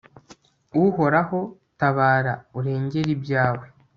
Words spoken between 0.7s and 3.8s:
uhoraho, tabara; urengere ibyawe